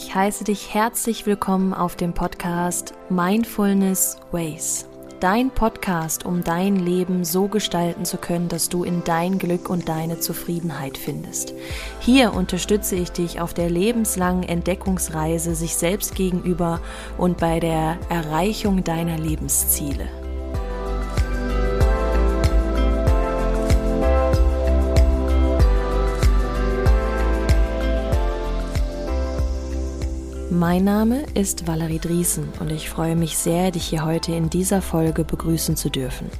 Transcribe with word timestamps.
Ich 0.00 0.14
heiße 0.14 0.44
dich 0.44 0.72
herzlich 0.72 1.26
willkommen 1.26 1.74
auf 1.74 1.96
dem 1.96 2.12
Podcast 2.12 2.94
Mindfulness 3.10 4.16
Ways. 4.30 4.86
Dein 5.18 5.50
Podcast, 5.50 6.24
um 6.24 6.44
dein 6.44 6.76
Leben 6.76 7.24
so 7.24 7.48
gestalten 7.48 8.04
zu 8.04 8.16
können, 8.16 8.48
dass 8.48 8.68
du 8.68 8.84
in 8.84 9.02
dein 9.02 9.40
Glück 9.40 9.68
und 9.68 9.88
deine 9.88 10.20
Zufriedenheit 10.20 10.96
findest. 10.96 11.52
Hier 11.98 12.32
unterstütze 12.32 12.94
ich 12.94 13.10
dich 13.10 13.40
auf 13.40 13.54
der 13.54 13.70
lebenslangen 13.70 14.44
Entdeckungsreise 14.44 15.56
sich 15.56 15.74
selbst 15.74 16.14
gegenüber 16.14 16.80
und 17.18 17.38
bei 17.38 17.58
der 17.58 17.98
Erreichung 18.08 18.84
deiner 18.84 19.18
Lebensziele. 19.18 20.08
Mein 30.50 30.84
Name 30.84 31.24
ist 31.34 31.66
Valerie 31.66 31.98
Driesen 31.98 32.48
und 32.58 32.72
ich 32.72 32.88
freue 32.88 33.16
mich 33.16 33.36
sehr, 33.36 33.70
dich 33.70 33.84
hier 33.84 34.06
heute 34.06 34.32
in 34.32 34.48
dieser 34.48 34.80
Folge 34.80 35.22
begrüßen 35.22 35.76
zu 35.76 35.90
dürfen. 35.90 36.30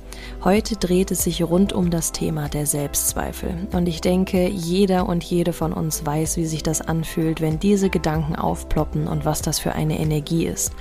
Heute 0.44 0.76
dreht 0.76 1.10
es 1.10 1.24
sich 1.24 1.42
rund 1.42 1.72
um 1.72 1.90
das 1.90 2.12
Thema 2.12 2.48
der 2.48 2.66
Selbstzweifel 2.66 3.66
und 3.72 3.88
ich 3.88 4.00
denke, 4.00 4.48
jeder 4.48 5.08
und 5.08 5.24
jede 5.24 5.52
von 5.52 5.72
uns 5.72 6.04
weiß, 6.04 6.36
wie 6.36 6.46
sich 6.46 6.62
das 6.62 6.80
anfühlt, 6.80 7.40
wenn 7.40 7.58
diese 7.58 7.90
Gedanken 7.90 8.36
aufploppen 8.36 9.08
und 9.08 9.24
was 9.24 9.42
das 9.42 9.58
für 9.58 9.72
eine 9.72 9.98
Energie 9.98 10.46
ist. 10.46 10.72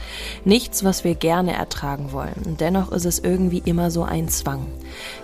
Nichts, 0.45 0.83
was 0.83 1.03
wir 1.03 1.15
gerne 1.15 1.53
ertragen 1.53 2.11
wollen 2.11 2.57
dennoch 2.59 2.91
ist 2.91 3.05
es 3.05 3.19
irgendwie 3.19 3.61
immer 3.65 3.91
so 3.91 4.03
ein 4.03 4.27
Zwang. 4.27 4.65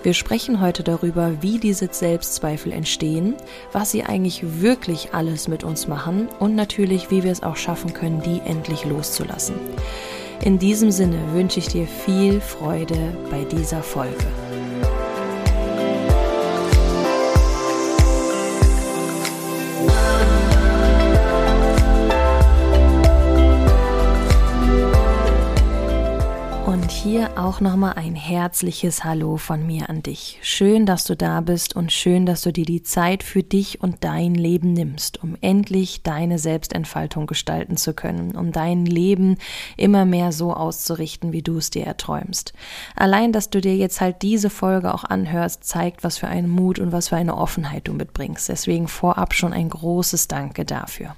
Wir 0.02 0.14
sprechen 0.14 0.62
heute 0.62 0.84
darüber, 0.84 1.42
wie 1.42 1.60
diese 1.60 1.90
Selbstzweifel 1.92 2.72
entstehen, 2.72 3.36
was 3.72 3.92
sie 3.92 4.04
eigentlich 4.04 4.62
wirklich 4.62 5.14
alles 5.14 5.48
mit 5.48 5.64
uns 5.64 5.88
machen 5.88 6.30
und 6.40 6.56
natürlich, 6.56 7.12
wie 7.12 7.24
wir 7.24 7.32
es 7.32 7.44
auch 7.44 7.58
schaffen 7.58 7.94
können, 7.94 8.22
die 8.22 8.42
endlich 8.46 8.86
loszulassen. 8.86 9.56
In 10.46 10.60
diesem 10.60 10.92
Sinne 10.92 11.32
wünsche 11.32 11.60
ich 11.60 11.68
dir 11.70 11.88
viel 11.88 12.42
Freude 12.42 13.16
bei 13.32 13.46
dieser 13.46 13.82
Folge. 13.82 14.43
Hier 27.04 27.32
auch 27.38 27.60
nochmal 27.60 27.96
ein 27.96 28.16
herzliches 28.16 29.04
Hallo 29.04 29.36
von 29.36 29.68
mir 29.68 29.90
an 29.90 30.04
dich. 30.04 30.40
Schön, 30.42 30.86
dass 30.86 31.04
du 31.04 31.18
da 31.18 31.42
bist 31.42 31.76
und 31.76 31.92
schön, 31.92 32.26
dass 32.26 32.44
du 32.44 32.54
dir 32.54 32.64
die 32.64 32.82
Zeit 32.82 33.24
für 33.24 33.44
dich 33.44 33.82
und 33.82 34.06
dein 34.06 34.36
Leben 34.36 34.72
nimmst, 34.72 35.22
um 35.22 35.36
endlich 35.42 36.04
deine 36.04 36.40
Selbstentfaltung 36.40 37.28
gestalten 37.28 37.76
zu 37.76 37.94
können, 37.94 38.38
um 38.38 38.54
dein 38.54 38.86
Leben 38.86 39.38
immer 39.76 40.06
mehr 40.06 40.32
so 40.32 40.54
auszurichten, 40.54 41.34
wie 41.34 41.42
du 41.42 41.58
es 41.58 41.72
dir 41.72 41.86
erträumst. 41.86 42.54
Allein, 42.96 43.34
dass 43.34 43.50
du 43.50 43.60
dir 43.60 43.76
jetzt 43.76 44.00
halt 44.00 44.22
diese 44.22 44.50
Folge 44.50 44.94
auch 44.94 45.04
anhörst, 45.04 45.66
zeigt, 45.66 46.06
was 46.06 46.18
für 46.18 46.28
einen 46.28 46.50
Mut 46.50 46.80
und 46.80 46.94
was 46.94 47.10
für 47.10 47.18
eine 47.18 47.36
Offenheit 47.36 47.90
du 47.90 47.94
mitbringst. 47.94 48.48
Deswegen 48.48 48.88
vorab 48.88 49.34
schon 49.34 49.52
ein 49.52 49.68
großes 49.68 50.30
Danke 50.30 50.64
dafür. 50.64 51.18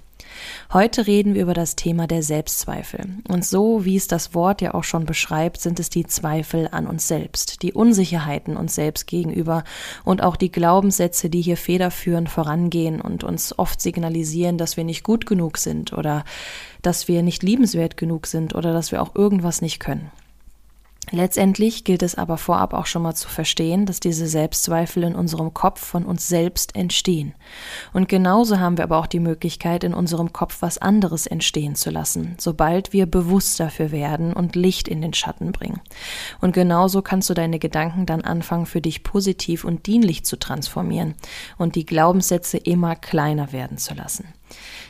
Heute 0.73 1.08
reden 1.08 1.33
wir 1.36 1.44
über 1.44 1.53
das 1.53 1.75
Thema 1.75 2.08
der 2.08 2.23
Selbstzweifel. 2.23 3.02
Und 3.28 3.45
so 3.45 3.86
wie 3.86 3.95
es 3.95 4.08
das 4.08 4.33
Wort 4.33 4.61
ja 4.61 4.73
auch 4.73 4.83
schon 4.83 5.05
beschreibt, 5.05 5.61
sind 5.61 5.80
es 5.80 5.89
die 5.89 6.05
Zweifel 6.05 6.69
an 6.72 6.88
uns 6.88 7.08
selbst, 7.08 7.61
die 7.61 7.73
Unsicherheiten 7.73 8.58
uns 8.58 8.75
selbst 8.75 9.08
gegenüber 9.08 9.63
und 10.03 10.23
auch 10.23 10.36
die 10.36 10.52
Glaubenssätze, 10.52 11.30
die 11.30 11.41
hier 11.41 11.58
federführend 11.58 12.30
vorangehen 12.30 13.02
und 13.02 13.23
uns 13.23 13.57
oft 13.57 13.81
signalisieren, 13.81 14.57
dass 14.57 14.78
wir 14.78 14.84
nicht 14.84 15.03
gut 15.03 15.25
genug 15.25 15.57
sind 15.57 15.94
oder 15.94 16.24
dass 16.81 17.07
wir 17.07 17.24
nicht 17.24 17.44
liebenswert 17.44 17.97
genug 17.97 18.28
sind 18.28 18.56
oder 18.56 18.74
dass 18.74 18.91
wir 18.91 19.01
auch 19.01 19.16
irgendwas 19.16 19.62
nicht 19.62 19.79
können. 19.79 20.12
Letztendlich 21.12 21.84
gilt 21.84 22.02
es 22.02 22.16
aber 22.16 22.38
vorab 22.38 22.74
auch 22.74 22.88
schon 22.88 23.04
mal 23.04 23.14
zu 23.14 23.30
verstehen, 23.30 23.86
dass 23.86 24.00
diese 24.00 24.28
Selbstzweifel 24.28 25.04
in 25.04 25.16
unserem 25.16 25.54
Kopf 25.54 25.84
von 25.84 26.04
uns 26.04 26.28
selbst 26.28 26.76
entstehen. 26.76 27.36
Und 27.94 28.10
genauso 28.10 28.60
haben 28.60 28.78
wir 28.78 28.84
aber 28.84 28.98
auch 28.98 29.06
die 29.06 29.20
Möglichkeit, 29.20 29.84
in 29.84 29.94
unserem 29.94 30.34
Kopf 30.34 30.62
was 30.62 30.78
anderes 30.78 31.28
entstehen 31.28 31.76
zu 31.76 31.92
lassen, 31.92 32.36
sobald 32.40 32.92
wir 32.92 33.06
bewusst 33.06 33.60
dafür 33.60 33.92
werden 33.92 34.34
und 34.34 34.56
Licht 34.56 34.88
in 34.88 35.02
den 35.02 35.14
Schatten 35.14 35.52
bringen. 35.52 35.82
Und 36.42 36.54
genauso 36.54 37.02
kannst 37.02 37.30
du 37.30 37.34
deine 37.34 37.60
Gedanken 37.60 38.06
dann 38.06 38.22
anfangen, 38.22 38.66
für 38.66 38.82
dich 38.82 39.04
positiv 39.04 39.64
und 39.64 39.86
dienlich 39.86 40.26
zu 40.26 40.38
transformieren 40.38 41.14
und 41.58 41.76
die 41.76 41.86
Glaubenssätze 41.86 42.58
immer 42.58 42.96
kleiner 42.96 43.52
werden 43.52 43.78
zu 43.78 43.94
lassen. 43.94 44.34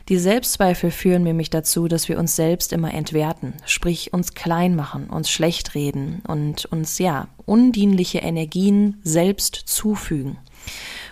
Die 0.10 0.18
Selbstzweifel 0.18 0.92
führen 0.92 1.24
nämlich 1.24 1.50
dazu, 1.50 1.88
dass 1.88 2.10
wir 2.10 2.20
uns 2.20 2.36
selbst 2.36 2.74
immer 2.74 2.94
entwerten, 2.94 3.54
sprich 3.66 4.14
uns 4.14 4.34
klein 4.34 4.76
machen, 4.76 5.10
uns 5.10 5.30
schlecht 5.30 5.74
reden 5.74 6.22
und 6.28 6.66
uns 6.66 7.00
ja 7.00 7.28
undienliche 7.46 8.20
Energien 8.20 9.00
selbst 9.04 9.56
zufügen. 9.56 10.38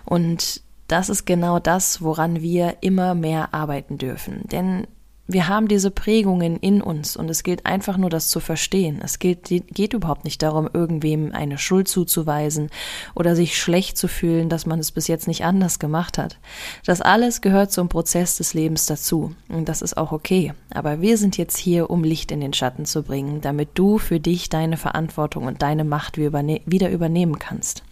Und 0.05 0.61
das 0.87 1.09
ist 1.09 1.25
genau 1.25 1.59
das, 1.59 2.01
woran 2.01 2.41
wir 2.41 2.77
immer 2.81 3.15
mehr 3.15 3.53
arbeiten 3.53 3.97
dürfen. 3.97 4.41
Denn 4.51 4.85
wir 5.25 5.47
haben 5.47 5.69
diese 5.69 5.89
Prägungen 5.89 6.57
in 6.57 6.81
uns 6.81 7.15
und 7.15 7.29
es 7.29 7.43
gilt 7.43 7.65
einfach 7.65 7.95
nur, 7.95 8.09
das 8.09 8.29
zu 8.29 8.41
verstehen. 8.41 8.99
Es 9.01 9.19
geht, 9.19 9.45
geht 9.45 9.93
überhaupt 9.93 10.25
nicht 10.25 10.41
darum, 10.43 10.69
irgendwem 10.71 11.31
eine 11.31 11.57
Schuld 11.57 11.87
zuzuweisen 11.87 12.69
oder 13.15 13.35
sich 13.35 13.57
schlecht 13.57 13.97
zu 13.97 14.09
fühlen, 14.09 14.49
dass 14.49 14.65
man 14.65 14.79
es 14.79 14.91
bis 14.91 15.07
jetzt 15.07 15.27
nicht 15.27 15.45
anders 15.45 15.79
gemacht 15.79 16.17
hat. 16.17 16.37
Das 16.85 16.99
alles 16.99 17.39
gehört 17.39 17.71
zum 17.71 17.87
Prozess 17.87 18.35
des 18.35 18.53
Lebens 18.53 18.85
dazu 18.85 19.33
und 19.47 19.69
das 19.69 19.81
ist 19.81 19.95
auch 19.95 20.11
okay. 20.11 20.53
Aber 20.73 20.99
wir 20.99 21.17
sind 21.17 21.37
jetzt 21.37 21.57
hier, 21.57 21.89
um 21.89 22.03
Licht 22.03 22.31
in 22.31 22.41
den 22.41 22.53
Schatten 22.53 22.85
zu 22.85 23.03
bringen, 23.03 23.39
damit 23.39 23.69
du 23.75 23.99
für 23.99 24.19
dich 24.19 24.49
deine 24.49 24.75
Verantwortung 24.75 25.45
und 25.45 25.61
deine 25.61 25.85
Macht 25.85 26.17
wieder 26.17 26.89
übernehmen 26.89 27.39
kannst. 27.39 27.83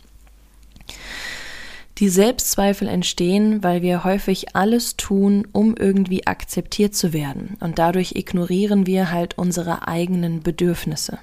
Die 2.01 2.09
Selbstzweifel 2.09 2.88
entstehen, 2.88 3.63
weil 3.63 3.84
wir 3.84 4.03
häufig 4.03 4.56
alles 4.56 4.97
tun, 4.97 5.47
um 5.51 5.75
irgendwie 5.78 6.25
akzeptiert 6.25 6.95
zu 6.95 7.13
werden. 7.13 7.57
Und 7.59 7.78
dadurch 7.78 8.16
ignorieren 8.16 8.88
wir 8.88 9.12
halt 9.12 9.38
unsere 9.38 9.88
eigenen 9.88 10.41
Bedürfnisse. 10.41 11.19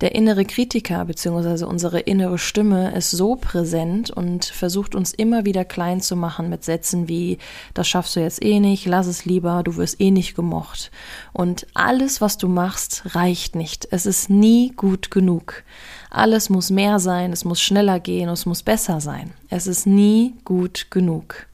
Der 0.00 0.14
innere 0.14 0.44
Kritiker 0.44 1.04
bzw. 1.04 1.64
unsere 1.64 2.00
innere 2.00 2.38
Stimme 2.38 2.94
ist 2.94 3.10
so 3.10 3.36
präsent 3.36 4.10
und 4.10 4.44
versucht 4.44 4.94
uns 4.94 5.12
immer 5.12 5.44
wieder 5.44 5.64
klein 5.64 6.00
zu 6.00 6.16
machen 6.16 6.48
mit 6.48 6.64
Sätzen 6.64 7.08
wie 7.08 7.38
das 7.74 7.88
schaffst 7.88 8.16
du 8.16 8.20
jetzt 8.20 8.44
eh 8.44 8.60
nicht, 8.60 8.86
lass 8.86 9.06
es 9.06 9.24
lieber, 9.24 9.62
du 9.62 9.76
wirst 9.76 10.00
eh 10.00 10.10
nicht 10.10 10.34
gemocht. 10.34 10.90
Und 11.32 11.66
alles, 11.74 12.20
was 12.20 12.38
du 12.38 12.48
machst, 12.48 13.14
reicht 13.14 13.54
nicht. 13.54 13.88
Es 13.90 14.06
ist 14.06 14.30
nie 14.30 14.72
gut 14.74 15.10
genug. 15.10 15.62
Alles 16.10 16.50
muss 16.50 16.70
mehr 16.70 16.98
sein, 16.98 17.32
es 17.32 17.44
muss 17.44 17.60
schneller 17.60 18.00
gehen, 18.00 18.28
es 18.28 18.46
muss 18.46 18.62
besser 18.62 19.00
sein. 19.00 19.32
Es 19.48 19.66
ist 19.66 19.86
nie 19.86 20.34
gut 20.44 20.88
genug. 20.90 21.46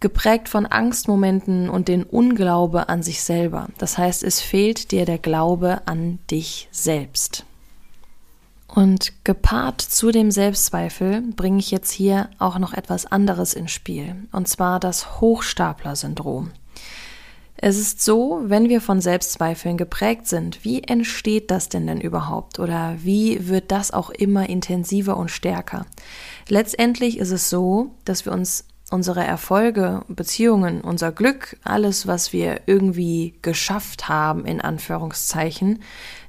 Geprägt 0.00 0.48
von 0.48 0.64
Angstmomenten 0.64 1.68
und 1.68 1.88
den 1.88 2.04
Unglaube 2.04 2.88
an 2.88 3.02
sich 3.02 3.22
selber. 3.22 3.68
Das 3.76 3.98
heißt, 3.98 4.22
es 4.24 4.40
fehlt 4.40 4.92
dir 4.92 5.04
der 5.04 5.18
Glaube 5.18 5.82
an 5.84 6.18
dich 6.30 6.68
selbst. 6.70 7.44
Und 8.74 9.24
gepaart 9.24 9.80
zu 9.80 10.12
dem 10.12 10.30
Selbstzweifel 10.30 11.22
bringe 11.34 11.58
ich 11.58 11.70
jetzt 11.70 11.90
hier 11.90 12.30
auch 12.38 12.58
noch 12.58 12.72
etwas 12.72 13.06
anderes 13.06 13.52
ins 13.54 13.72
Spiel, 13.72 14.28
und 14.30 14.46
zwar 14.46 14.78
das 14.78 15.20
Hochstapler-Syndrom. 15.20 16.52
Es 17.62 17.76
ist 17.76 18.02
so, 18.02 18.40
wenn 18.44 18.70
wir 18.70 18.80
von 18.80 19.02
Selbstzweifeln 19.02 19.76
geprägt 19.76 20.26
sind, 20.26 20.64
wie 20.64 20.82
entsteht 20.82 21.50
das 21.50 21.68
denn 21.68 21.86
denn 21.86 22.00
überhaupt 22.00 22.58
oder 22.58 22.96
wie 23.02 23.48
wird 23.48 23.70
das 23.70 23.90
auch 23.90 24.08
immer 24.08 24.48
intensiver 24.48 25.16
und 25.18 25.30
stärker? 25.30 25.84
Letztendlich 26.48 27.18
ist 27.18 27.32
es 27.32 27.50
so, 27.50 27.90
dass 28.06 28.24
wir 28.24 28.32
uns 28.32 28.64
unsere 28.90 29.24
Erfolge, 29.24 30.02
Beziehungen, 30.08 30.80
unser 30.80 31.12
Glück, 31.12 31.56
alles, 31.62 32.06
was 32.06 32.32
wir 32.32 32.62
irgendwie 32.66 33.34
geschafft 33.40 34.08
haben, 34.08 34.44
in 34.44 34.60
Anführungszeichen, 34.60 35.80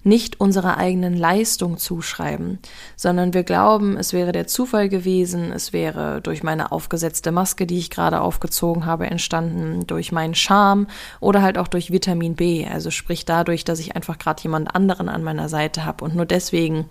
nicht 0.04 0.40
unserer 0.40 0.78
eigenen 0.78 1.16
Leistung 1.16 1.78
zuschreiben, 1.78 2.60
sondern 2.96 3.34
wir 3.34 3.44
glauben, 3.44 3.98
es 3.98 4.14
wäre 4.14 4.32
der 4.32 4.48
Zufall 4.48 4.90
gewesen, 4.90 5.52
es 5.52 5.74
wäre 5.74 6.22
durch 6.22 6.44
meine 6.44 6.72
aufgesetzte 6.72 7.32
Maske, 7.32 7.68
die 7.68 7.78
ich 7.78 7.90
gerade 7.90 8.22
aufgezogen 8.22 8.86
habe, 8.86 9.08
entstanden, 9.08 9.86
durch 9.86 10.12
meinen 10.12 10.36
Charme 10.36 10.88
oder 11.20 11.42
halt 11.42 11.58
auch 11.58 11.68
durch 11.68 11.92
Vitamin 11.92 12.36
B, 12.36 12.68
also 12.68 12.90
sprich 12.92 13.26
dadurch, 13.26 13.64
dass 13.64 13.80
ich 13.80 13.96
einfach 13.96 14.18
gerade 14.18 14.42
jemand 14.42 14.76
anderen 14.76 15.10
an 15.10 15.24
meiner 15.24 15.50
Seite 15.50 15.86
habe 15.86 16.06
und 16.06 16.16
nur 16.16 16.26
deswegen 16.26 16.86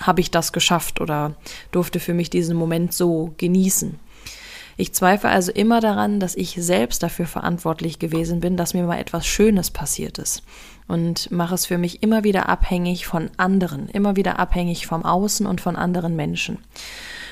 habe 0.00 0.20
ich 0.20 0.30
das 0.30 0.52
geschafft 0.52 1.00
oder 1.00 1.34
durfte 1.70 2.00
für 2.00 2.14
mich 2.14 2.30
diesen 2.30 2.56
Moment 2.56 2.94
so 2.94 3.34
genießen. 3.36 3.98
Ich 4.76 4.92
zweifle 4.94 5.30
also 5.30 5.52
immer 5.52 5.80
daran, 5.80 6.18
dass 6.20 6.34
ich 6.34 6.56
selbst 6.58 7.02
dafür 7.02 7.26
verantwortlich 7.26 7.98
gewesen 7.98 8.40
bin, 8.40 8.56
dass 8.56 8.74
mir 8.74 8.84
mal 8.84 8.98
etwas 8.98 9.26
Schönes 9.26 9.70
passiert 9.70 10.18
ist. 10.18 10.42
Und 10.88 11.30
mache 11.30 11.54
es 11.54 11.66
für 11.66 11.78
mich 11.78 12.02
immer 12.02 12.24
wieder 12.24 12.48
abhängig 12.48 13.06
von 13.06 13.30
anderen, 13.36 13.88
immer 13.88 14.16
wieder 14.16 14.38
abhängig 14.38 14.86
vom 14.86 15.04
Außen 15.04 15.46
und 15.46 15.60
von 15.60 15.76
anderen 15.76 16.16
Menschen. 16.16 16.58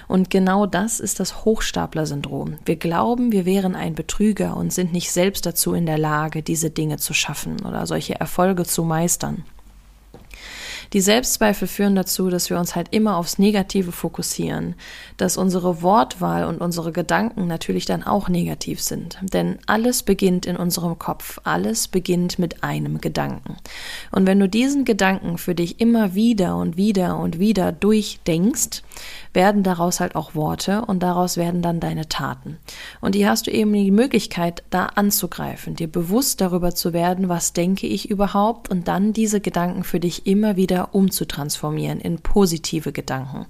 Und 0.06 0.28
genau 0.28 0.66
das 0.66 0.98
ist 0.98 1.20
das 1.20 1.44
Hochstapler-Syndrom. 1.44 2.58
Wir 2.64 2.76
glauben, 2.76 3.30
wir 3.30 3.46
wären 3.46 3.76
ein 3.76 3.94
Betrüger 3.94 4.56
und 4.56 4.72
sind 4.72 4.92
nicht 4.92 5.12
selbst 5.12 5.46
dazu 5.46 5.72
in 5.72 5.86
der 5.86 5.98
Lage, 5.98 6.42
diese 6.42 6.70
Dinge 6.70 6.96
zu 6.96 7.14
schaffen 7.14 7.64
oder 7.64 7.86
solche 7.86 8.18
Erfolge 8.18 8.64
zu 8.64 8.82
meistern. 8.82 9.44
Die 10.92 11.00
Selbstzweifel 11.00 11.68
führen 11.68 11.94
dazu, 11.94 12.30
dass 12.30 12.50
wir 12.50 12.58
uns 12.58 12.74
halt 12.74 12.88
immer 12.90 13.16
aufs 13.16 13.38
Negative 13.38 13.92
fokussieren, 13.92 14.74
dass 15.16 15.36
unsere 15.36 15.82
Wortwahl 15.82 16.44
und 16.44 16.60
unsere 16.60 16.90
Gedanken 16.90 17.46
natürlich 17.46 17.84
dann 17.84 18.02
auch 18.02 18.28
negativ 18.28 18.80
sind. 18.80 19.18
Denn 19.22 19.58
alles 19.66 20.02
beginnt 20.02 20.46
in 20.46 20.56
unserem 20.56 20.98
Kopf, 20.98 21.40
alles 21.44 21.86
beginnt 21.86 22.40
mit 22.40 22.64
einem 22.64 23.00
Gedanken. 23.00 23.56
Und 24.10 24.26
wenn 24.26 24.40
du 24.40 24.48
diesen 24.48 24.84
Gedanken 24.84 25.38
für 25.38 25.54
dich 25.54 25.80
immer 25.80 26.14
wieder 26.14 26.56
und 26.56 26.76
wieder 26.76 27.18
und 27.18 27.38
wieder 27.38 27.70
durchdenkst, 27.70 28.82
werden 29.32 29.62
daraus 29.62 30.00
halt 30.00 30.16
auch 30.16 30.34
Worte 30.34 30.84
und 30.84 31.02
daraus 31.02 31.36
werden 31.36 31.62
dann 31.62 31.80
deine 31.80 32.08
Taten. 32.08 32.58
Und 33.00 33.14
hier 33.14 33.30
hast 33.30 33.46
du 33.46 33.50
eben 33.50 33.72
die 33.72 33.90
Möglichkeit, 33.90 34.62
da 34.70 34.86
anzugreifen, 34.86 35.74
dir 35.74 35.88
bewusst 35.88 36.40
darüber 36.40 36.74
zu 36.74 36.92
werden, 36.92 37.28
was 37.28 37.52
denke 37.52 37.86
ich 37.86 38.10
überhaupt 38.10 38.68
und 38.70 38.88
dann 38.88 39.12
diese 39.12 39.40
Gedanken 39.40 39.84
für 39.84 40.00
dich 40.00 40.26
immer 40.26 40.56
wieder 40.56 40.94
umzutransformieren 40.94 42.00
in 42.00 42.18
positive 42.20 42.92
Gedanken. 42.92 43.46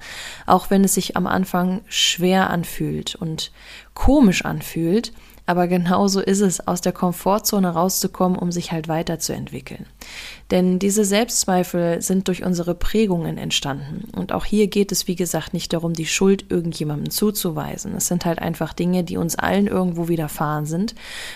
Auch 0.47 0.71
wenn 0.71 0.85
es 0.85 0.95
sich 0.95 1.17
am 1.17 1.27
Anfang 1.27 1.83
schwer 1.87 2.51
anfühlt 2.51 3.15
und 3.15 3.53
komisch 3.95 4.45
anfühlt, 4.45 5.13
aber 5.51 5.67
genauso 5.67 6.21
ist 6.21 6.43
es, 6.43 6.65
aus 6.69 6.81
der 6.81 6.93
Komfortzone 6.93 7.71
rauszukommen, 7.71 8.39
um 8.39 8.53
sich 8.53 8.71
halt 8.71 8.87
weiterzuentwickeln. 8.87 9.85
Denn 10.53 10.79
diese 10.79 11.05
Selbstzweifel 11.05 12.01
sind 12.03 12.29
durch 12.29 12.45
unsere 12.45 12.77
Prägungen 12.77 13.37
entstanden. 13.37 14.09
Und 14.17 14.31
auch 14.31 14.45
hier 14.45 14.69
geht 14.69 14.93
es, 14.93 15.09
wie 15.09 15.17
gesagt, 15.17 15.53
nicht 15.53 15.73
darum, 15.73 15.93
die 15.93 16.07
Schuld 16.07 16.53
irgendjemandem 16.53 17.11
zuzuweisen. 17.11 17.97
Es 17.97 18.07
sind 18.07 18.27
halt 18.27 18.39
einfach 18.39 18.73
Dinge, 18.73 19.03
die 19.03 19.17
uns 19.17 19.35
allen 19.35 19.67
irgendwo 19.67 20.07
widerfahren 20.07 20.67
sind. 20.67 20.95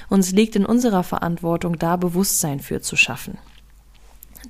Und 0.09 0.21
es 0.21 0.31
liegt 0.31 0.55
in 0.55 0.65
unserer 0.65 1.03
Verantwortung, 1.03 1.77
da 1.77 1.97
Bewusstsein 1.97 2.61
für 2.61 2.81
zu 2.81 2.95
schaffen. 2.95 3.37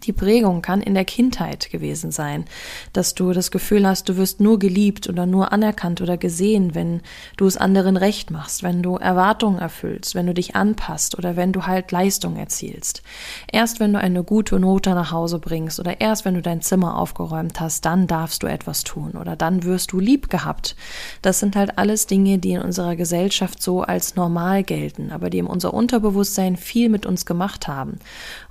Die 0.03 0.13
Prägung 0.13 0.63
kann 0.63 0.81
in 0.81 0.95
der 0.95 1.05
Kindheit 1.05 1.71
gewesen 1.71 2.11
sein, 2.11 2.45
dass 2.93 3.15
du 3.15 3.33
das 3.33 3.51
Gefühl 3.51 3.87
hast, 3.87 4.09
du 4.09 4.17
wirst 4.17 4.41
nur 4.41 4.59
geliebt 4.59 5.09
oder 5.09 5.27
nur 5.27 5.53
anerkannt 5.53 6.01
oder 6.01 6.17
gesehen, 6.17 6.75
wenn 6.75 7.01
du 7.37 7.47
es 7.47 7.57
anderen 7.57 7.97
recht 7.97 8.31
machst, 8.31 8.63
wenn 8.63 8.83
du 8.83 8.97
Erwartungen 8.97 9.59
erfüllst, 9.59 10.15
wenn 10.15 10.27
du 10.27 10.35
dich 10.35 10.57
anpasst 10.57 11.17
oder 11.17 11.37
wenn 11.37 11.53
du 11.53 11.67
halt 11.67 11.93
Leistung 11.93 12.37
erzielst. 12.37 13.03
Erst 13.51 13.81
wenn 13.81 13.93
du 13.93 13.99
eine 13.99 14.25
gute 14.25 14.59
Note 14.59 14.91
nach 14.91 15.13
Hause 15.13 15.39
bringst 15.39 15.81
oder 15.81 16.01
erst 16.01 16.25
wenn 16.25 16.35
du 16.35 16.43
dein 16.43 16.61
Zimmer 16.61 16.99
aufgeräumt 16.99 17.61
hast, 17.61 17.85
dann 17.85 18.07
darfst 18.07 18.43
du 18.43 18.47
etwas 18.47 18.85
tun 18.85 19.13
oder 19.13 19.37
dann 19.37 19.63
wirst 19.63 19.93
du 19.93 20.01
lieb 20.01 20.31
gehabt. 20.31 20.77
Das 21.23 21.41
sind 21.41 21.57
halt 21.57 21.79
alles 21.79 22.07
Dinge, 22.07 22.39
die 22.39 22.53
in 22.53 22.63
unserer 22.63 22.97
Gesellschaft 22.97 23.63
so 23.63 23.83
als 23.83 24.17
normal 24.17 24.63
gelten, 24.63 25.13
aber 25.13 25.31
die 25.31 25.39
in 25.39 25.47
unser 25.47 25.73
Unterbewusstsein 25.75 26.57
viel 26.57 26.89
mit 26.89 27.07
uns 27.07 27.27
gemacht 27.27 27.69
haben. 27.69 27.99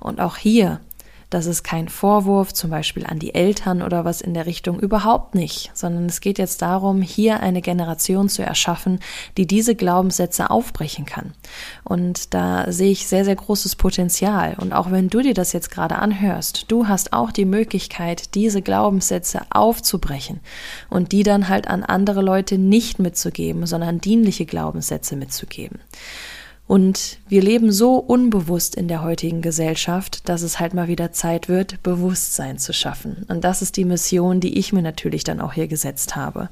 Und 0.00 0.20
auch 0.20 0.36
hier 0.36 0.80
das 1.34 1.46
ist 1.46 1.64
kein 1.64 1.88
Vorwurf, 1.88 2.54
zum 2.54 2.70
Beispiel 2.70 3.04
an 3.06 3.18
die 3.18 3.34
Eltern 3.34 3.82
oder 3.82 4.04
was 4.04 4.20
in 4.20 4.34
der 4.34 4.46
Richtung, 4.46 4.78
überhaupt 4.78 5.34
nicht, 5.34 5.72
sondern 5.74 6.06
es 6.06 6.20
geht 6.20 6.38
jetzt 6.38 6.62
darum, 6.62 7.02
hier 7.02 7.40
eine 7.40 7.60
Generation 7.60 8.28
zu 8.28 8.44
erschaffen, 8.44 9.00
die 9.36 9.44
diese 9.44 9.74
Glaubenssätze 9.74 10.50
aufbrechen 10.50 11.06
kann. 11.06 11.32
Und 11.82 12.34
da 12.34 12.70
sehe 12.70 12.92
ich 12.92 13.08
sehr, 13.08 13.24
sehr 13.24 13.34
großes 13.34 13.74
Potenzial. 13.74 14.54
Und 14.60 14.72
auch 14.72 14.92
wenn 14.92 15.08
du 15.08 15.22
dir 15.22 15.34
das 15.34 15.52
jetzt 15.52 15.72
gerade 15.72 15.96
anhörst, 15.96 16.66
du 16.68 16.86
hast 16.86 17.12
auch 17.12 17.32
die 17.32 17.46
Möglichkeit, 17.46 18.36
diese 18.36 18.62
Glaubenssätze 18.62 19.40
aufzubrechen 19.50 20.38
und 20.88 21.10
die 21.10 21.24
dann 21.24 21.48
halt 21.48 21.66
an 21.66 21.82
andere 21.82 22.22
Leute 22.22 22.58
nicht 22.58 23.00
mitzugeben, 23.00 23.66
sondern 23.66 24.00
dienliche 24.00 24.46
Glaubenssätze 24.46 25.16
mitzugeben. 25.16 25.80
Und 26.66 27.18
wir 27.28 27.42
leben 27.42 27.72
so 27.72 27.96
unbewusst 27.96 28.74
in 28.74 28.88
der 28.88 29.02
heutigen 29.02 29.42
Gesellschaft, 29.42 30.28
dass 30.28 30.42
es 30.42 30.58
halt 30.58 30.72
mal 30.72 30.88
wieder 30.88 31.12
Zeit 31.12 31.48
wird, 31.48 31.82
Bewusstsein 31.82 32.58
zu 32.58 32.72
schaffen. 32.72 33.26
Und 33.28 33.44
das 33.44 33.60
ist 33.60 33.76
die 33.76 33.84
Mission, 33.84 34.40
die 34.40 34.58
ich 34.58 34.72
mir 34.72 34.82
natürlich 34.82 35.24
dann 35.24 35.40
auch 35.40 35.52
hier 35.52 35.68
gesetzt 35.68 36.16
habe. 36.16 36.48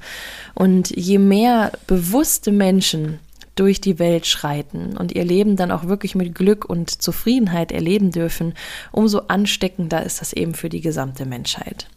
Und 0.53 0.95
je 0.95 1.17
mehr 1.17 1.71
bewusste 1.87 2.51
Menschen 2.51 3.19
durch 3.55 3.81
die 3.81 3.99
Welt 3.99 4.25
schreiten 4.25 4.97
und 4.97 5.11
ihr 5.13 5.23
Leben 5.23 5.55
dann 5.55 5.71
auch 5.71 5.87
wirklich 5.87 6.15
mit 6.15 6.33
Glück 6.33 6.65
und 6.65 7.01
Zufriedenheit 7.01 7.71
erleben 7.71 8.11
dürfen, 8.11 8.53
umso 8.91 9.19
ansteckender 9.27 10.03
ist 10.03 10.21
das 10.21 10.33
eben 10.33 10.53
für 10.53 10.69
die 10.69 10.81
gesamte 10.81 11.25
Menschheit. 11.25 11.87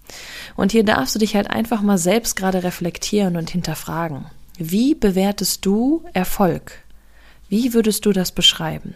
Und 0.54 0.72
hier 0.72 0.84
darfst 0.84 1.14
du 1.14 1.18
dich 1.18 1.34
halt 1.34 1.50
einfach 1.50 1.82
mal 1.82 1.98
selbst 1.98 2.36
gerade 2.36 2.62
reflektieren 2.62 3.36
und 3.36 3.50
hinterfragen. 3.50 4.26
Wie 4.58 4.94
bewertest 4.94 5.64
du 5.64 6.02
Erfolg? 6.12 6.82
Wie 7.48 7.74
würdest 7.74 8.04
du 8.06 8.12
das 8.12 8.32
beschreiben? 8.32 8.94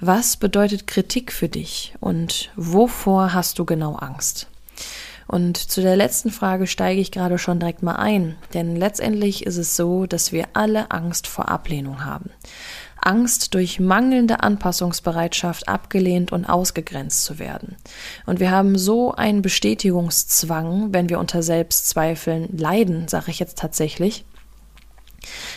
Was 0.00 0.36
bedeutet 0.36 0.88
Kritik 0.88 1.32
für 1.32 1.48
dich 1.48 1.94
und 2.00 2.50
wovor 2.56 3.32
hast 3.32 3.60
du 3.60 3.64
genau 3.64 3.94
Angst? 3.94 4.48
Und 5.28 5.56
zu 5.56 5.80
der 5.80 5.96
letzten 5.96 6.30
Frage 6.30 6.66
steige 6.66 7.00
ich 7.00 7.12
gerade 7.12 7.38
schon 7.38 7.60
direkt 7.60 7.82
mal 7.82 7.94
ein, 7.94 8.36
denn 8.54 8.74
letztendlich 8.74 9.46
ist 9.46 9.56
es 9.56 9.76
so, 9.76 10.06
dass 10.06 10.32
wir 10.32 10.48
alle 10.52 10.90
Angst 10.90 11.28
vor 11.28 11.48
Ablehnung 11.48 12.04
haben. 12.04 12.30
Angst 13.00 13.54
durch 13.54 13.78
mangelnde 13.78 14.42
Anpassungsbereitschaft 14.42 15.68
abgelehnt 15.68 16.32
und 16.32 16.46
ausgegrenzt 16.46 17.22
zu 17.22 17.38
werden. 17.38 17.76
Und 18.26 18.40
wir 18.40 18.50
haben 18.50 18.76
so 18.76 19.14
einen 19.14 19.42
Bestätigungszwang, 19.42 20.92
wenn 20.92 21.08
wir 21.08 21.20
unter 21.20 21.42
Selbstzweifeln 21.42 22.56
leiden, 22.56 23.06
sage 23.06 23.30
ich 23.30 23.38
jetzt 23.38 23.58
tatsächlich, 23.58 24.24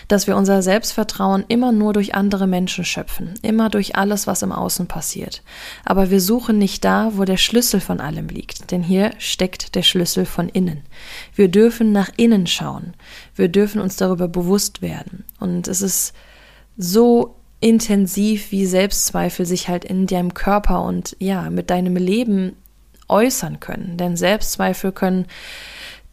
dass 0.08 0.28
wir 0.28 0.36
unser 0.36 0.62
Selbstvertrauen 0.62 1.46
immer 1.48 1.72
nur 1.72 1.94
durch 1.94 2.16
andere 2.16 2.48
Menschen 2.48 2.86
schöpfen, 2.86 3.34
immer 3.42 3.70
durch 3.70 3.96
alles, 3.96 4.28
was 4.28 4.42
im 4.42 4.52
Außen 4.52 4.88
passiert. 4.88 5.44
Aber 5.86 6.10
wir 6.10 6.22
suchen 6.22 6.58
nicht 6.58 6.84
da, 6.86 7.12
wo 7.14 7.26
der 7.26 7.38
Schlüssel 7.38 7.80
von 7.80 8.00
allem 8.00 8.28
liegt, 8.28 8.72
denn 8.72 8.84
hier 8.84 9.12
steckt 9.18 9.76
der 9.76 9.84
Schlüssel 9.84 10.26
von 10.26 10.50
innen. 10.50 10.82
Wir 11.36 11.48
dürfen 11.48 11.92
nach 11.92 12.10
innen 12.18 12.48
schauen, 12.48 12.94
wir 13.36 13.50
dürfen 13.50 13.82
uns 13.82 13.96
darüber 13.96 14.28
bewusst 14.28 14.82
werden. 14.82 15.26
Und 15.40 15.68
es 15.68 15.82
ist 15.82 16.14
so 16.78 17.36
intensiv, 17.60 18.52
wie 18.52 18.66
Selbstzweifel 18.66 19.46
sich 19.46 19.68
halt 19.68 19.84
in 19.84 20.08
deinem 20.08 20.34
Körper 20.34 20.84
und 20.84 21.16
ja, 21.20 21.50
mit 21.50 21.70
deinem 21.70 21.96
Leben 21.96 22.56
äußern 23.08 23.60
können. 23.60 23.98
Denn 23.98 24.16
Selbstzweifel 24.16 24.92
können 24.92 25.26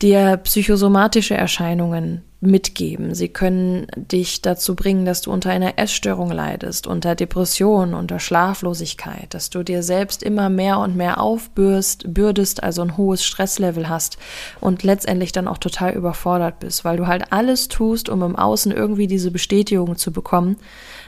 dir 0.04 0.36
psychosomatische 0.36 1.34
Erscheinungen 1.34 2.22
mitgeben. 2.40 3.14
Sie 3.14 3.28
können 3.28 3.86
dich 3.96 4.42
dazu 4.42 4.76
bringen, 4.76 5.06
dass 5.06 5.22
du 5.22 5.32
unter 5.32 5.50
einer 5.50 5.78
Essstörung 5.78 6.30
leidest, 6.30 6.86
unter 6.86 7.14
Depression, 7.14 7.94
unter 7.94 8.20
Schlaflosigkeit, 8.20 9.32
dass 9.32 9.48
du 9.48 9.62
dir 9.62 9.82
selbst 9.82 10.22
immer 10.22 10.50
mehr 10.50 10.78
und 10.78 10.94
mehr 10.94 11.20
aufbürst, 11.20 12.12
bürdest, 12.12 12.62
also 12.62 12.82
ein 12.82 12.98
hohes 12.98 13.24
Stresslevel 13.24 13.88
hast 13.88 14.18
und 14.60 14.82
letztendlich 14.82 15.32
dann 15.32 15.48
auch 15.48 15.58
total 15.58 15.94
überfordert 15.94 16.60
bist, 16.60 16.84
weil 16.84 16.98
du 16.98 17.06
halt 17.06 17.32
alles 17.32 17.68
tust, 17.68 18.10
um 18.10 18.22
im 18.22 18.36
Außen 18.36 18.72
irgendwie 18.72 19.06
diese 19.06 19.30
Bestätigung 19.30 19.96
zu 19.96 20.12
bekommen, 20.12 20.56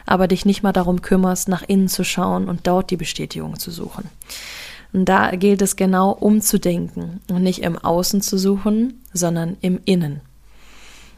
aber 0.06 0.28
dich 0.28 0.46
nicht 0.46 0.62
mal 0.62 0.72
darum 0.72 1.02
kümmerst, 1.02 1.48
nach 1.48 1.62
innen 1.66 1.88
zu 1.88 2.02
schauen 2.02 2.48
und 2.48 2.66
dort 2.66 2.90
die 2.90 2.96
Bestätigung 2.96 3.58
zu 3.58 3.70
suchen. 3.70 4.08
Und 4.92 5.06
da 5.06 5.30
gilt 5.32 5.62
es 5.62 5.76
genau 5.76 6.12
umzudenken 6.12 7.20
und 7.30 7.42
nicht 7.42 7.62
im 7.62 7.78
Außen 7.78 8.20
zu 8.20 8.38
suchen, 8.38 9.02
sondern 9.12 9.56
im 9.60 9.80
Innen. 9.84 10.20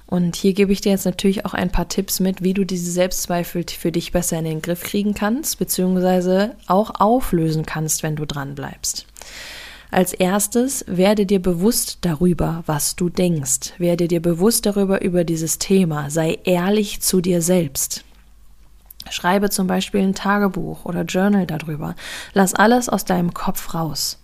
Und 0.07 0.37
hier 0.37 0.55
gebe 0.55 0.73
ich 0.73 0.81
dir 0.81 0.93
jetzt 0.93 1.05
natürlich 1.05 1.45
auch 1.45 1.53
ein 1.53 1.71
paar 1.71 1.89
Tipps 1.89 2.19
mit, 2.19 2.43
wie 2.43 2.55
du 2.55 2.65
diese 2.65 2.91
Selbstzweifel 2.91 3.67
für 3.69 3.93
dich 3.93 4.11
besser 4.11 4.39
in 4.39 4.47
den 4.47 4.63
Griff 4.63 4.83
kriegen 4.83 5.13
kannst, 5.13 5.59
beziehungsweise 5.59 6.57
auch 6.67 6.93
auflösen 6.99 7.67
kannst, 7.67 8.03
wenn 8.03 8.17
du 8.17 8.25
dran 8.25 8.55
bleibst. 8.55 9.07
Als 9.91 10.15
erstes 10.15 10.85
werde 10.87 11.27
dir 11.27 11.41
bewusst 11.41 11.99
darüber, 12.03 12.63
was 12.67 12.97
du 12.97 13.11
denkst. 13.11 13.75
Werde 13.79 14.09
dir 14.09 14.21
bewusst 14.21 14.65
darüber 14.65 15.03
über 15.03 15.25
dieses 15.25 15.59
Thema. 15.59 16.11
Sei 16.11 16.39
ehrlich 16.45 17.01
zu 17.01 17.21
dir 17.21 17.43
selbst. 17.43 18.05
Schreibe 19.11 19.51
zum 19.51 19.67
Beispiel 19.67 20.01
ein 20.01 20.15
Tagebuch 20.15 20.85
oder 20.85 21.03
Journal 21.03 21.47
darüber. 21.47 21.95
Lass 22.35 22.55
alles 22.55 22.89
aus 22.89 23.05
deinem 23.05 23.35
Kopf 23.35 23.75
raus. 23.75 24.19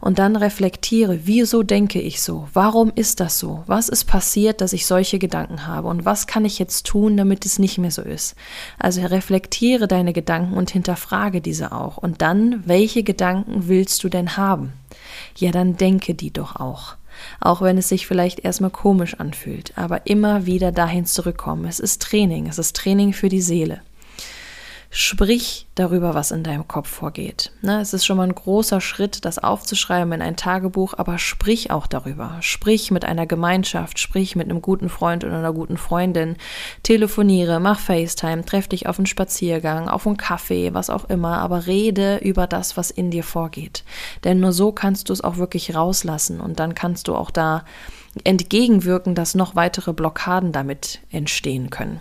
Und 0.00 0.18
dann 0.18 0.34
reflektiere, 0.34 1.20
wieso 1.24 1.62
denke 1.62 2.00
ich 2.00 2.22
so? 2.22 2.48
Warum 2.52 2.90
ist 2.94 3.20
das 3.20 3.38
so? 3.38 3.62
Was 3.66 3.88
ist 3.88 4.04
passiert, 4.04 4.60
dass 4.60 4.72
ich 4.72 4.86
solche 4.86 5.18
Gedanken 5.18 5.66
habe? 5.66 5.88
Und 5.88 6.04
was 6.04 6.26
kann 6.26 6.44
ich 6.44 6.58
jetzt 6.58 6.86
tun, 6.86 7.16
damit 7.16 7.46
es 7.46 7.58
nicht 7.58 7.78
mehr 7.78 7.92
so 7.92 8.02
ist? 8.02 8.34
Also 8.78 9.02
reflektiere 9.02 9.86
deine 9.86 10.12
Gedanken 10.12 10.54
und 10.54 10.70
hinterfrage 10.70 11.40
diese 11.40 11.72
auch. 11.72 11.98
Und 11.98 12.22
dann, 12.22 12.66
welche 12.66 13.02
Gedanken 13.04 13.68
willst 13.68 14.02
du 14.02 14.08
denn 14.08 14.36
haben? 14.36 14.72
Ja, 15.36 15.52
dann 15.52 15.76
denke 15.76 16.14
die 16.14 16.32
doch 16.32 16.56
auch 16.56 16.96
auch 17.40 17.62
wenn 17.62 17.78
es 17.78 17.88
sich 17.88 18.06
vielleicht 18.06 18.40
erstmal 18.40 18.70
komisch 18.70 19.14
anfühlt, 19.14 19.72
aber 19.76 20.06
immer 20.06 20.46
wieder 20.46 20.72
dahin 20.72 21.06
zurückkommen. 21.06 21.64
Es 21.66 21.80
ist 21.80 22.02
Training, 22.02 22.46
es 22.46 22.58
ist 22.58 22.76
Training 22.76 23.12
für 23.12 23.28
die 23.28 23.42
Seele. 23.42 23.80
Sprich 24.94 25.66
darüber, 25.74 26.12
was 26.12 26.32
in 26.32 26.42
deinem 26.42 26.68
Kopf 26.68 26.86
vorgeht. 26.86 27.50
Ne, 27.62 27.80
es 27.80 27.94
ist 27.94 28.04
schon 28.04 28.18
mal 28.18 28.24
ein 28.24 28.34
großer 28.34 28.82
Schritt, 28.82 29.24
das 29.24 29.38
aufzuschreiben 29.38 30.12
in 30.12 30.20
ein 30.20 30.36
Tagebuch, 30.36 30.92
aber 30.98 31.16
sprich 31.16 31.70
auch 31.70 31.86
darüber. 31.86 32.36
Sprich 32.42 32.90
mit 32.90 33.06
einer 33.06 33.24
Gemeinschaft, 33.24 33.98
sprich 33.98 34.36
mit 34.36 34.50
einem 34.50 34.60
guten 34.60 34.90
Freund 34.90 35.24
oder 35.24 35.38
einer 35.38 35.54
guten 35.54 35.78
Freundin, 35.78 36.36
telefoniere, 36.82 37.58
mach 37.58 37.80
FaceTime, 37.80 38.44
treff 38.44 38.68
dich 38.68 38.86
auf 38.86 38.98
einen 38.98 39.06
Spaziergang, 39.06 39.88
auf 39.88 40.06
einen 40.06 40.18
Kaffee, 40.18 40.74
was 40.74 40.90
auch 40.90 41.06
immer, 41.06 41.38
aber 41.38 41.66
rede 41.66 42.18
über 42.18 42.46
das, 42.46 42.76
was 42.76 42.90
in 42.90 43.10
dir 43.10 43.24
vorgeht. 43.24 43.84
Denn 44.24 44.40
nur 44.40 44.52
so 44.52 44.72
kannst 44.72 45.08
du 45.08 45.14
es 45.14 45.24
auch 45.24 45.38
wirklich 45.38 45.74
rauslassen 45.74 46.38
und 46.38 46.60
dann 46.60 46.74
kannst 46.74 47.08
du 47.08 47.14
auch 47.14 47.30
da 47.30 47.64
entgegenwirken, 48.24 49.14
dass 49.14 49.34
noch 49.34 49.56
weitere 49.56 49.94
Blockaden 49.94 50.52
damit 50.52 51.00
entstehen 51.10 51.70
können. 51.70 51.98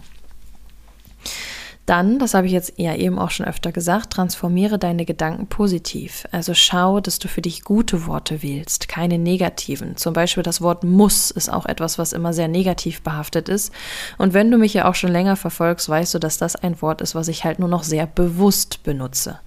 Dann, 1.88 2.20
das 2.20 2.36
habe 2.36 2.46
ich 2.46 2.54
jetzt 2.54 2.74
ja 2.78 2.96
eben 2.96 3.18
auch 3.18 3.32
schon 3.32 3.48
öfter 3.48 3.72
gesagt, 3.72 4.14
transformiere 4.14 4.78
deine 4.78 5.04
Gedanken 5.04 5.48
positiv. 5.48 6.28
Also 6.32 6.54
schau, 6.54 7.00
dass 7.00 7.18
du 7.18 7.28
für 7.28 7.42
dich 7.42 7.64
gute 7.64 8.06
Worte 8.06 8.44
wählst, 8.44 8.88
keine 8.88 9.18
negativen. 9.18 9.98
Zum 9.98 10.14
Beispiel 10.14 10.44
das 10.44 10.62
Wort 10.62 10.84
muss 10.84 11.32
ist 11.32 11.52
auch 11.52 11.66
etwas, 11.66 11.98
was 11.98 12.14
immer 12.14 12.34
sehr 12.34 12.48
negativ 12.48 13.02
behaftet 13.02 13.50
ist. 13.50 13.74
Und 14.20 14.34
wenn 14.34 14.52
du 14.52 14.58
mich 14.58 14.76
ja 14.76 14.88
auch 14.88 14.96
schon 14.96 15.12
länger 15.12 15.36
verfolgst, 15.36 15.90
weißt 15.90 16.14
du, 16.14 16.20
dass 16.20 16.38
das 16.38 16.56
ein 16.56 16.82
Wort 16.82 17.02
ist, 17.02 17.16
was 17.16 17.28
ich 17.28 17.44
halt 17.46 17.58
nur 17.58 17.70
noch 17.70 17.84
sehr 17.84 18.06
bewusst 18.06 18.84
benutze. 18.84 19.40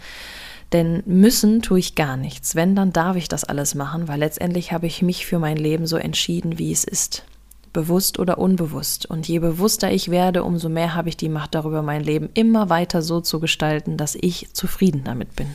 Denn 0.73 1.05
müssen 1.07 1.63
tue 1.63 1.79
ich 1.79 1.95
gar 1.95 2.17
nichts. 2.17 2.57
Wenn, 2.57 2.75
dann 2.75 2.93
darf 2.93 3.15
ich 3.15 3.29
das 3.29 3.45
alles 3.45 3.77
machen, 3.77 4.09
weil 4.09 4.19
letztendlich 4.19 4.73
habe 4.73 4.89
ich 4.89 5.03
mich 5.03 5.25
für 5.25 5.39
mein 5.39 5.57
Leben 5.57 5.87
so 5.87 5.97
entschieden, 5.97 6.59
wie 6.59 6.73
es 6.73 6.83
ist 6.83 7.25
bewusst 7.75 8.19
oder 8.19 8.39
unbewusst. 8.39 9.05
Und 9.05 9.29
je 9.29 9.41
bewusster 9.41 9.93
ich 9.93 10.11
werde, 10.11 10.45
umso 10.45 10.71
mehr 10.71 10.95
habe 10.95 11.11
ich 11.11 11.19
die 11.19 11.29
Macht 11.29 11.55
darüber, 11.55 11.83
mein 11.83 12.03
Leben 12.03 12.31
immer 12.33 12.71
weiter 12.71 13.03
so 13.03 13.21
zu 13.21 13.39
gestalten, 13.39 13.99
dass 13.99 14.15
ich 14.19 14.49
zufrieden 14.55 15.03
damit 15.05 15.37
bin. 15.37 15.49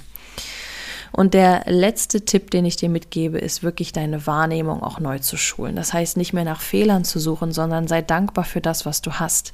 Und 1.12 1.34
der 1.34 1.64
letzte 1.66 2.22
Tipp, 2.26 2.52
den 2.52 2.66
ich 2.66 2.76
dir 2.76 2.90
mitgebe, 2.90 3.40
ist 3.40 3.64
wirklich 3.64 3.92
deine 3.92 4.28
Wahrnehmung 4.28 4.84
auch 4.84 5.00
neu 5.00 5.18
zu 5.18 5.38
schulen. 5.38 5.76
Das 5.76 5.92
heißt, 5.92 6.18
nicht 6.18 6.34
mehr 6.34 6.44
nach 6.44 6.62
Fehlern 6.62 7.04
zu 7.04 7.20
suchen, 7.20 7.52
sondern 7.52 7.88
sei 7.88 8.04
dankbar 8.04 8.44
für 8.44 8.62
das, 8.62 8.86
was 8.86 9.02
du 9.02 9.14
hast. 9.14 9.54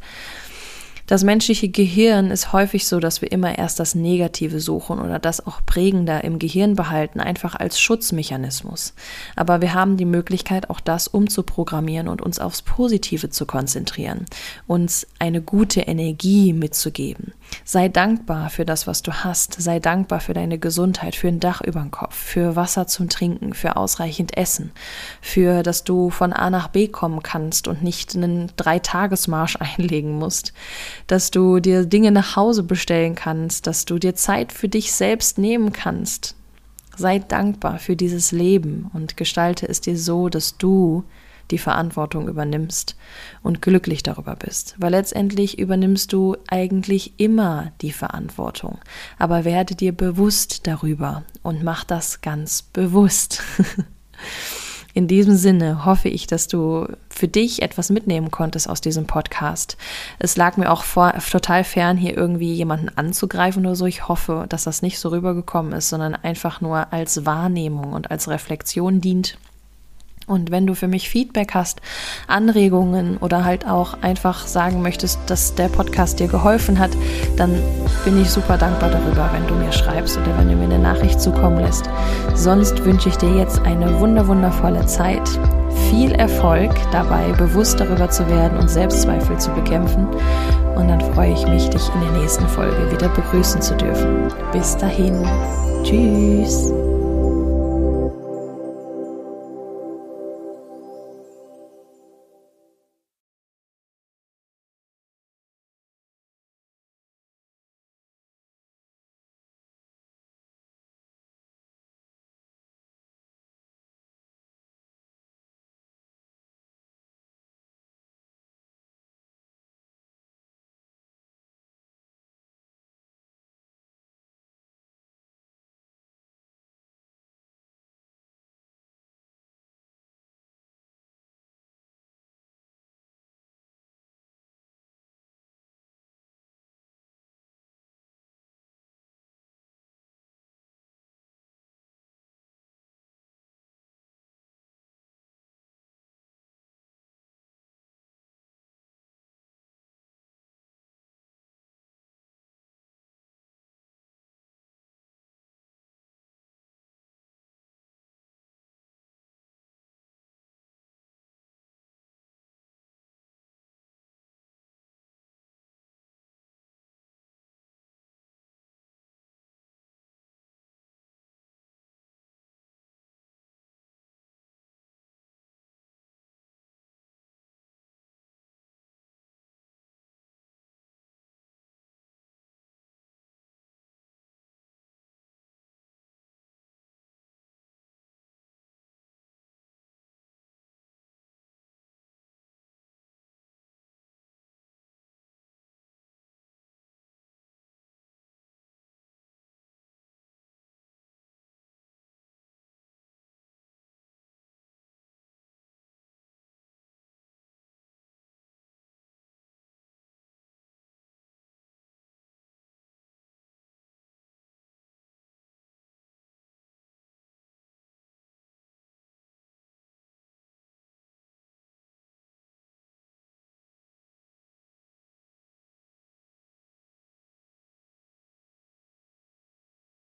Das 1.08 1.24
menschliche 1.24 1.70
Gehirn 1.70 2.32
ist 2.32 2.52
häufig 2.52 2.88
so, 2.88 3.00
dass 3.00 3.22
wir 3.22 3.32
immer 3.32 3.58
erst 3.58 3.80
das 3.80 3.94
Negative 3.94 4.60
suchen 4.60 5.00
oder 5.00 5.20
das 5.20 5.46
auch 5.46 5.62
prägender 5.64 6.24
im 6.24 6.40
Gehirn 6.40 6.76
behalten, 6.76 7.20
einfach 7.20 7.54
als 7.54 7.80
Schutzmechanismus. 7.80 8.96
Aber 9.36 9.62
wir 9.62 9.76
haben 9.76 9.98
die 9.98 10.06
Möglichkeit, 10.06 10.72
auch 10.72 10.80
das 10.80 11.08
umzuprogrammieren 11.08 12.08
und 12.08 12.24
uns 12.24 12.40
aufs 12.40 12.64
Positive 12.64 13.30
zu 13.30 13.46
konzentrieren, 13.46 14.26
uns 14.66 15.06
eine 15.20 15.44
gute 15.44 15.82
Energie 15.82 16.54
mitzugeben. 16.54 17.34
Sei 17.64 17.90
dankbar 17.90 18.50
für 18.50 18.66
das, 18.66 18.86
was 18.86 19.02
du 19.02 19.12
hast. 19.12 19.60
Sei 19.60 19.80
dankbar 19.80 20.20
für 20.20 20.34
deine 20.34 20.60
Gesundheit, 20.60 21.16
für 21.16 21.28
ein 21.28 21.40
Dach 21.40 21.62
über 21.62 21.80
dem 21.80 21.92
Kopf, 21.92 22.16
für 22.16 22.56
Wasser 22.56 22.88
zum 22.88 23.10
Trinken, 23.10 23.54
für 23.54 23.76
ausreichend 23.76 24.38
Essen, 24.38 24.72
für 25.22 25.64
dass 25.64 25.84
du 25.84 26.10
von 26.10 26.34
A 26.34 26.50
nach 26.50 26.68
B 26.68 26.88
kommen 26.88 27.24
kannst 27.24 27.68
und 27.68 27.82
nicht 27.82 28.16
einen 28.16 28.52
Dreitagesmarsch 28.56 29.56
einlegen 29.60 30.18
musst, 30.18 30.54
dass 31.08 31.32
du 31.32 31.60
dir 31.60 31.86
Dinge 31.86 32.12
nach 32.12 32.36
Hause 32.36 32.64
bestellen 32.64 33.16
kannst, 33.16 33.68
dass 33.68 33.86
du 33.86 33.98
dir 33.98 34.16
Zeit 34.16 34.52
für 34.52 34.70
dich 34.70 34.94
selbst 34.94 35.38
nehmen 35.38 35.74
kannst. 35.74 36.36
Sei 36.98 37.20
dankbar 37.20 37.80
für 37.80 37.96
dieses 37.96 38.32
Leben 38.32 38.90
und 38.94 39.18
gestalte 39.18 39.68
es 39.68 39.82
dir 39.82 39.98
so, 39.98 40.30
dass 40.30 40.58
du 40.58 41.04
die 41.52 41.58
Verantwortung 41.58 42.28
übernimmst 42.28 42.96
und 43.44 43.62
glücklich 43.62 44.04
darüber 44.04 44.36
bist. 44.36 44.76
Weil 44.78 44.92
letztendlich 44.92 45.60
übernimmst 45.60 46.12
du 46.14 46.38
eigentlich 46.48 47.14
immer 47.18 47.72
die 47.82 47.92
Verantwortung. 47.92 48.80
Aber 49.18 49.46
werde 49.46 49.76
dir 49.76 49.92
bewusst 49.92 50.68
darüber 50.68 51.24
und 51.44 51.64
mach 51.64 51.84
das 51.84 52.22
ganz 52.22 52.62
bewusst. 52.62 53.44
In 54.96 55.10
diesem 55.10 55.36
Sinne 55.36 55.84
hoffe 55.84 56.08
ich, 56.08 56.26
dass 56.26 56.48
du 56.48 56.88
für 57.10 57.28
dich 57.28 57.62
etwas 57.62 57.90
mitnehmen 57.90 58.32
konntest 58.32 58.70
aus 58.70 58.80
diesem 58.80 59.08
Podcast. 59.08 59.76
Es 60.20 60.38
lag 60.38 60.56
mir 60.56 60.72
auch 60.72 60.86
vor, 60.86 61.14
total 61.30 61.66
fern, 61.66 61.98
hier 61.98 62.16
irgendwie 62.16 62.54
jemanden 62.54 62.88
anzugreifen 62.88 63.66
oder 63.66 63.76
so. 63.76 63.86
Ich 63.86 64.08
hoffe, 64.08 64.46
dass 64.48 64.64
das 64.64 64.82
nicht 64.82 64.98
so 64.98 65.10
rübergekommen 65.10 65.74
ist, 65.74 65.90
sondern 65.90 66.16
einfach 66.16 66.62
nur 66.62 66.94
als 66.94 67.26
Wahrnehmung 67.26 67.92
und 67.92 68.10
als 68.10 68.30
Reflexion 68.30 69.02
dient. 69.02 69.38
Und 70.28 70.50
wenn 70.50 70.66
du 70.66 70.74
für 70.74 70.88
mich 70.88 71.10
Feedback 71.10 71.54
hast, 71.54 71.82
Anregungen 72.28 73.18
oder 73.18 73.46
halt 73.46 73.68
auch 73.68 74.02
einfach 74.02 74.48
sagen 74.48 74.82
möchtest, 74.82 75.20
dass 75.28 75.56
der 75.56 75.68
Podcast 75.68 76.20
dir 76.20 76.28
geholfen 76.28 76.80
hat, 76.80 76.92
dann 77.38 77.62
bin 78.04 78.20
ich 78.20 78.30
super 78.30 78.58
dankbar 78.58 78.90
darüber, 78.90 79.30
wenn 79.34 79.48
du 79.48 79.54
mir 79.54 79.72
schreibst 79.72 80.18
oder 80.18 80.38
wenn 80.38 80.50
du 80.50 80.56
mir 80.56 80.66
eine 80.66 80.80
Nachricht 80.80 81.22
zukommen 81.22 81.60
lässt. 81.60 81.90
Sonst 82.34 82.84
wünsche 82.86 83.10
ich 83.10 83.18
dir 83.18 83.36
jetzt 83.36 83.60
eine 83.62 84.00
wunder 84.00 84.28
wundervolle 84.28 84.86
Zeit. 84.88 85.28
Viel 85.90 86.12
Erfolg 86.14 86.72
dabei, 86.92 87.32
bewusst 87.34 87.80
darüber 87.80 88.10
zu 88.10 88.28
werden 88.30 88.58
und 88.58 88.70
Selbstzweifel 88.70 89.38
zu 89.38 89.52
bekämpfen. 89.52 90.08
Und 90.76 90.88
dann 90.88 91.02
freue 91.14 91.34
ich 91.34 91.46
mich, 91.48 91.70
dich 91.70 91.90
in 91.94 92.02
der 92.02 92.22
nächsten 92.22 92.48
Folge 92.48 92.92
wieder 92.92 93.10
begrüßen 93.10 93.62
zu 93.62 93.76
dürfen. 93.76 94.34
Bis 94.52 94.76
dahin. 94.78 95.24
Tschüss. 95.84 96.95